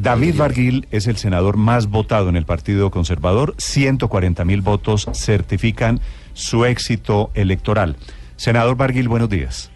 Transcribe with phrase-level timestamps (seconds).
[0.00, 3.54] David Barguil es el senador más votado en el Partido Conservador.
[3.58, 5.98] 140 mil votos certifican
[6.34, 7.96] su éxito electoral.
[8.36, 9.72] Senador Barguil, buenos días.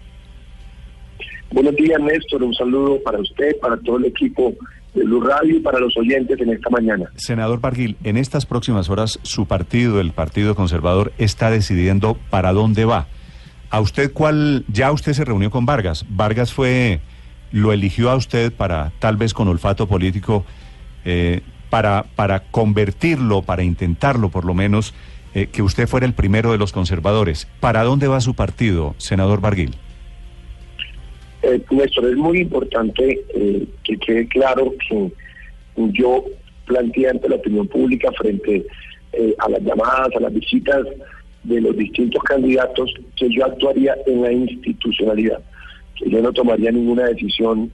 [1.50, 2.44] Buenos días, Néstor.
[2.44, 4.54] Un saludo para usted, para todo el equipo
[4.94, 7.10] de Blue Radio y para los oyentes en esta mañana.
[7.16, 12.84] Senador Barguil, en estas próximas horas su partido, el Partido Conservador, está decidiendo para dónde
[12.84, 13.08] va.
[13.70, 14.64] ¿A usted cuál?
[14.68, 16.06] Ya usted se reunió con Vargas.
[16.08, 17.00] Vargas fue,
[17.52, 20.44] lo eligió a usted para, tal vez con olfato político,
[21.04, 24.94] eh, para, para convertirlo, para intentarlo por lo menos,
[25.34, 27.48] eh, que usted fuera el primero de los conservadores.
[27.60, 29.76] ¿Para dónde va su partido, senador Barguil?
[31.42, 35.12] Eh, es muy importante eh, que quede claro que
[35.76, 36.24] yo
[36.66, 38.64] planteé ante la opinión pública frente
[39.12, 40.86] eh, a las llamadas, a las visitas
[41.42, 45.40] de los distintos candidatos, que yo actuaría en la institucionalidad,
[46.06, 47.70] yo no tomaría ninguna decisión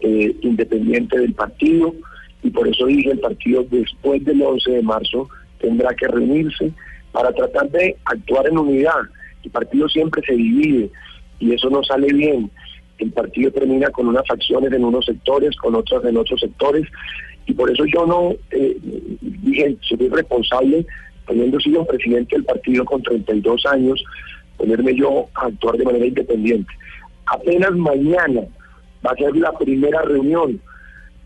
[0.00, 1.94] eh, independiente del partido
[2.42, 5.28] y por eso dije el partido después del 11 de marzo
[5.60, 6.72] tendrá que reunirse
[7.12, 9.00] para tratar de actuar en unidad.
[9.42, 10.90] El partido siempre se divide
[11.38, 12.50] y eso no sale bien
[13.00, 16.86] el partido termina con unas facciones en unos sectores, con otras en otros sectores,
[17.46, 18.76] y por eso yo no eh,
[19.20, 20.86] dije, soy responsable,
[21.26, 24.04] habiendo sido presidente del partido con 32 años,
[24.56, 26.72] ponerme yo a actuar de manera independiente.
[27.30, 28.42] Apenas mañana
[29.06, 30.60] va a ser la primera reunión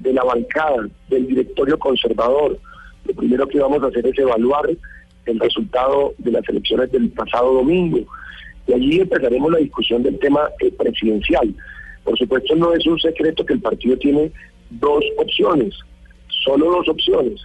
[0.00, 2.58] de la bancada del directorio conservador.
[3.06, 4.68] Lo primero que vamos a hacer es evaluar
[5.24, 8.00] el resultado de las elecciones del pasado domingo
[8.66, 11.54] y allí empezaremos la discusión del tema eh, presidencial.
[12.04, 14.30] Por supuesto, no es un secreto que el partido tiene
[14.68, 15.74] dos opciones,
[16.44, 17.40] solo dos opciones.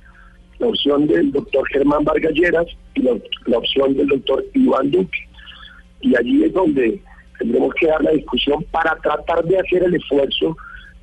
[0.57, 5.19] La opción del doctor Germán Vargalleras y la, la opción del doctor Iván Duque.
[6.02, 7.02] Y allí es donde
[7.40, 10.56] tendremos que dar la discusión para tratar de hacer el esfuerzo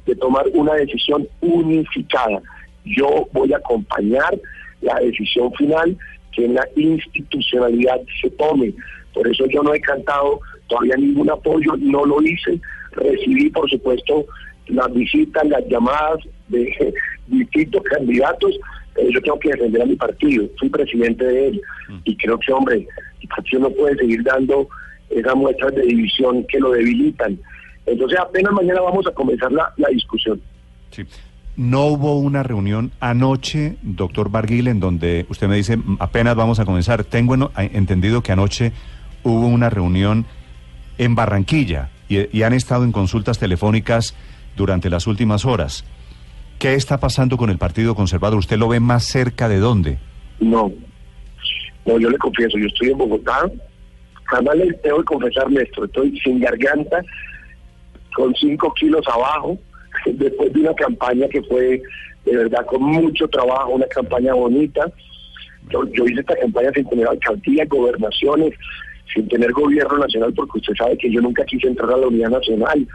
[0.07, 2.41] de tomar una decisión unificada.
[2.85, 4.39] Yo voy a acompañar
[4.83, 5.97] la decisión final
[6.33, 8.73] que en la institucionalidad se tome.
[9.13, 12.61] Por eso yo no he cantado todavía ningún apoyo, no lo hice.
[12.93, 14.27] Recibí, por supuesto,
[14.69, 16.95] las visitas, las llamadas de
[17.27, 18.55] distintos candidatos,
[18.95, 20.47] pero yo tengo que defender a mi partido.
[20.59, 21.63] Fui presidente de él
[22.05, 22.87] y creo que, hombre,
[23.21, 24.69] el partido no puede seguir dando
[25.21, 27.39] esas muestras de división que lo debilitan.
[27.87, 30.41] Entonces apenas mañana vamos a comenzar la, la discusión.
[30.91, 31.05] Sí.
[31.57, 36.65] No hubo una reunión anoche, doctor Barguil, en donde usted me dice, apenas vamos a
[36.67, 37.05] comenzar.
[37.05, 38.73] Tengo en- entendido que anoche
[39.23, 40.27] hubo una reunión
[40.99, 44.15] en Barranquilla y, y han estado en consultas telefónicas
[44.57, 45.85] durante las últimas horas.
[46.59, 48.39] ¿Qué está pasando con el Partido Conservador?
[48.39, 49.99] ¿Usted lo ve más cerca de dónde?
[50.41, 50.71] No,
[51.87, 53.51] no, yo le confieso, yo estoy en Bogotá.
[54.27, 57.03] Jamás le tengo que confesar, Néstor, estoy sin garganta,
[58.15, 59.59] con cinco kilos abajo,
[60.07, 61.83] después de una campaña que fue
[62.25, 64.91] de verdad con mucho trabajo, una campaña bonita.
[65.71, 68.53] Yo, yo hice esta campaña sin tener alcaldía, gobernaciones,
[69.13, 72.31] sin tener gobierno nacional, porque usted sabe que yo nunca quise entrar a la unidad
[72.31, 72.87] nacional.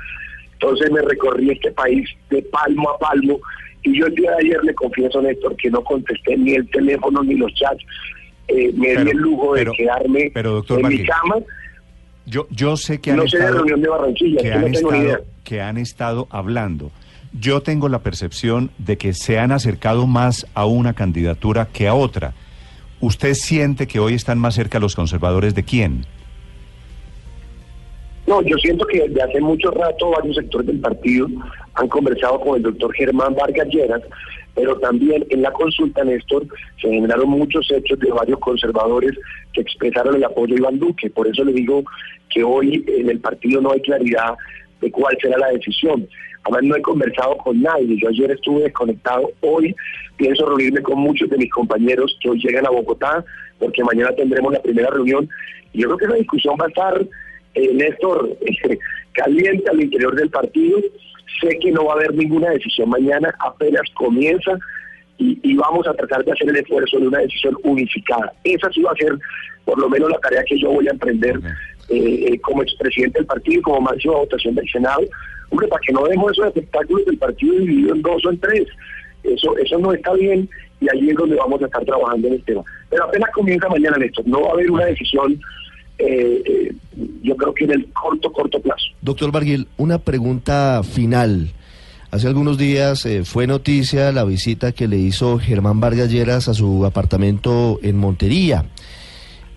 [0.53, 3.40] Entonces me recorrí este país de palmo a palmo
[3.84, 7.24] y yo el día de ayer le confieso, Néstor, que no contesté ni el teléfono
[7.24, 7.84] ni los chats.
[8.53, 11.35] Eh, me Pero- di el lujo de quedarme pero, doctor en mi cama.
[12.25, 13.57] Yo, yo sé que han No sé de estado...
[13.59, 15.09] reunión de Barranquilla, que es que han, no tengo ni idea.
[15.13, 16.91] estado, que han estado hablando.
[17.34, 21.94] Yo tengo la percepción de que se han acercado más a una candidatura que a
[21.94, 22.34] otra.
[23.00, 26.06] ¿Usted siente que hoy están más cerca los conservadores de quién?
[28.28, 31.28] No, yo siento que desde hace mucho rato varios sectores del partido
[31.73, 34.01] han conversado con el doctor Germán Vargas Lleras,
[34.56, 36.45] pero también en la consulta, Néstor,
[36.81, 39.17] se generaron muchos hechos de varios conservadores
[39.53, 41.09] que expresaron el apoyo a Iván Duque.
[41.09, 41.84] Por eso le digo
[42.29, 44.35] que hoy en el partido no hay claridad
[44.81, 46.07] de cuál será la decisión.
[46.44, 47.97] Además, no he conversado con nadie.
[47.97, 49.31] Yo ayer estuve desconectado.
[49.41, 49.75] Hoy
[50.17, 53.23] pienso reunirme con muchos de mis compañeros que hoy llegan a Bogotá,
[53.59, 55.29] porque mañana tendremos la primera reunión.
[55.72, 57.07] Y yo creo que esa discusión va a estar,
[57.53, 58.38] eh, Néstor,
[59.13, 60.79] caliente al interior del partido.
[61.40, 64.58] Sé que no va a haber ninguna decisión mañana, apenas comienza
[65.18, 68.33] y, y vamos a tratar de hacer el esfuerzo de una decisión unificada.
[68.44, 69.18] Esa sí va a ser
[69.66, 71.39] por lo menos la tarea que yo voy a emprender
[71.89, 75.01] eh, eh, como expresidente del partido y como máxima votación del Senado.
[75.50, 78.68] Hombre, para que no demos esos espectáculos del partido dividido en dos o en tres.
[79.24, 80.50] Eso, eso no está bien
[80.80, 82.63] y ahí es donde vamos a estar trabajando en el tema.
[82.89, 84.27] Pero apenas comienza mañana, Néstor.
[84.27, 85.39] No va a haber una decisión,
[86.03, 86.74] eh,
[87.21, 88.86] yo creo que en el corto, corto plazo.
[89.01, 91.51] Doctor Barguil, una pregunta final.
[92.12, 96.53] Hace algunos días eh, fue noticia la visita que le hizo Germán Vargas Lleras a
[96.53, 98.65] su apartamento en Montería.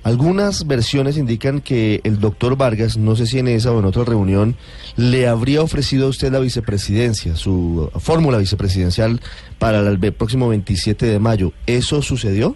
[0.04, 4.04] Algunas versiones indican que el doctor Vargas, no sé si en esa o en otra
[4.04, 4.54] reunión,
[4.96, 9.20] le habría ofrecido a usted la vicepresidencia, su fórmula vicepresidencial
[9.58, 11.52] para el próximo 27 de mayo.
[11.66, 12.54] ¿Eso sucedió?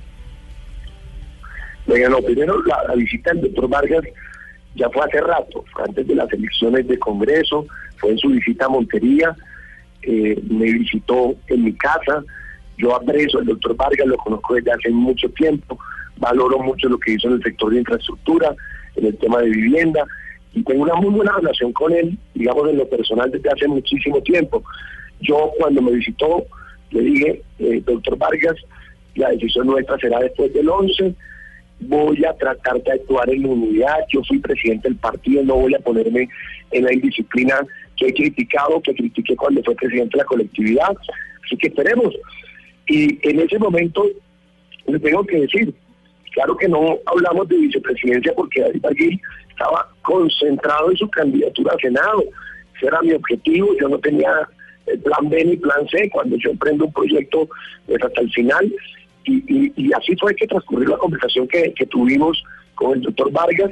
[1.88, 4.05] Bueno, no, primero la, visita del doctor Vargas
[4.75, 8.69] ya fue hace rato, antes de las elecciones de Congreso, fue en su visita a
[8.69, 9.35] Montería,
[10.02, 12.23] eh, me visitó en mi casa,
[12.76, 15.79] yo aprecio al doctor Vargas, lo conozco desde hace mucho tiempo,
[16.19, 18.55] valoro mucho lo que hizo en el sector de infraestructura,
[18.96, 20.05] en el tema de vivienda,
[20.52, 24.20] y tengo una muy buena relación con él, digamos en lo personal desde hace muchísimo
[24.20, 24.62] tiempo.
[25.23, 26.44] Yo cuando me visitó
[26.90, 28.56] le dije, eh, doctor Vargas,
[29.14, 31.14] la decisión nuestra será después del 11,
[31.80, 35.78] voy a tratar de actuar en unidad, yo fui presidente del partido, no voy a
[35.78, 36.28] ponerme
[36.70, 37.60] en la indisciplina
[37.96, 40.96] que he criticado, que critiqué cuando fue presidente de la colectividad,
[41.44, 42.14] así que esperemos.
[42.88, 44.06] Y en ese momento
[44.86, 45.75] le tengo que decir,
[46.32, 49.20] claro que no hablamos de vicepresidencia porque David Arguil
[49.50, 52.25] estaba concentrado en su candidatura a Senado,
[52.76, 54.48] ese era mi objetivo, yo no tenía
[54.86, 57.48] el plan B ni plan C, cuando yo emprendo un proyecto
[57.86, 58.72] pues, hasta el final,
[59.28, 62.42] y, así fue que transcurrió la conversación que, tuvimos
[62.75, 63.70] con el doctor Vargas,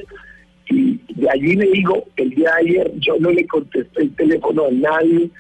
[0.69, 4.67] y de allí le digo, el día de ayer yo no le contesté el teléfono
[4.67, 5.31] a nadie,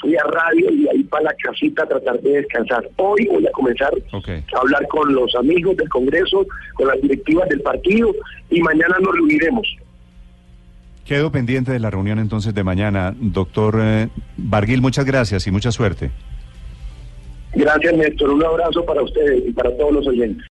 [0.00, 2.88] fui a radio y ahí para la casita a tratar de descansar.
[2.96, 7.62] Hoy voy a comenzar a hablar con los amigos del Congreso, con las directivas del
[7.62, 8.14] partido
[8.50, 9.66] y mañana nos reuniremos.
[11.04, 13.14] Quedo pendiente de la reunión entonces de mañana.
[13.18, 16.10] Doctor eh, Barguil, muchas gracias y mucha suerte.
[17.54, 18.30] Gracias, Néstor.
[18.30, 20.46] Un abrazo para ustedes y para todos los oyentes.